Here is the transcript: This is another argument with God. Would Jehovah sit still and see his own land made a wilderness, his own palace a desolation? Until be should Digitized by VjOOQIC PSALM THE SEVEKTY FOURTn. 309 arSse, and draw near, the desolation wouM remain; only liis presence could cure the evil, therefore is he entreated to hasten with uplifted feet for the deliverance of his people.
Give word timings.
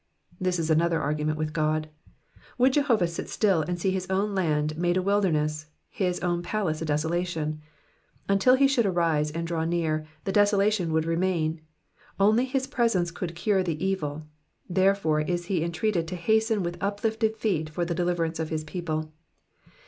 This 0.39 0.57
is 0.57 0.71
another 0.71 0.99
argument 0.99 1.37
with 1.37 1.53
God. 1.53 1.87
Would 2.57 2.73
Jehovah 2.73 3.05
sit 3.05 3.29
still 3.29 3.61
and 3.61 3.79
see 3.79 3.91
his 3.91 4.09
own 4.09 4.33
land 4.33 4.75
made 4.75 4.97
a 4.97 5.01
wilderness, 5.03 5.67
his 5.89 6.19
own 6.21 6.41
palace 6.41 6.81
a 6.81 6.85
desolation? 6.85 7.61
Until 8.27 8.57
be 8.57 8.67
should 8.67 8.83
Digitized 8.85 8.95
by 8.95 8.95
VjOOQIC 8.95 8.95
PSALM 8.95 8.95
THE 8.95 9.21
SEVEKTY 9.21 9.21
FOURTn. 9.21 9.21
309 9.21 9.23
arSse, 9.23 9.35
and 9.39 9.47
draw 9.47 9.63
near, 9.65 10.05
the 10.23 10.31
desolation 10.31 10.89
wouM 10.91 11.05
remain; 11.05 11.61
only 12.19 12.47
liis 12.47 12.71
presence 12.71 13.11
could 13.11 13.35
cure 13.35 13.61
the 13.61 13.85
evil, 13.85 14.23
therefore 14.67 15.21
is 15.21 15.45
he 15.45 15.63
entreated 15.63 16.07
to 16.07 16.15
hasten 16.15 16.63
with 16.63 16.79
uplifted 16.81 17.37
feet 17.37 17.69
for 17.69 17.85
the 17.85 17.93
deliverance 17.93 18.39
of 18.39 18.49
his 18.49 18.63
people. 18.63 19.13